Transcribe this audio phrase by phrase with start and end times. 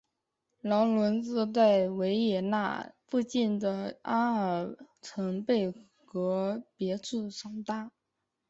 [0.61, 5.71] 劳伦兹在维也纳附近的阿尔滕贝
[6.07, 7.91] 格别墅长大。